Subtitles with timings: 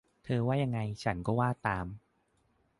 [0.23, 1.85] เธอว่ายังไง ฉันว่าตาม